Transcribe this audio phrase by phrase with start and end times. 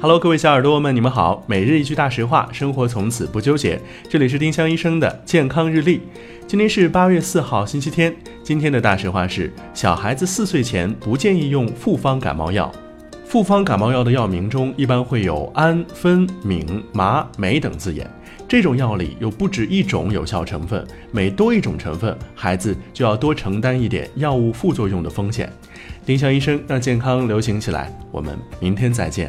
[0.00, 1.42] Hello，各位小耳朵们，你们好。
[1.48, 3.80] 每日一句大实话，生活从此不纠结。
[4.08, 6.02] 这里是丁香医生的健康日历。
[6.46, 8.14] 今天是八月四号，星期天。
[8.44, 12.70] 今天的大实话是：小孩子四岁前不建议用复方感冒药。
[13.24, 18.08] 复方感冒药的药名中一般会有氨、酚、酩、麻、美等字眼。
[18.46, 25.52] 这种药里有不止一种有效成分，每多一种成分，孩子就要多承担一点药物副作用的风险。
[26.06, 27.92] 丁香医生让健康流行起来。
[28.12, 29.28] 我们明天再见。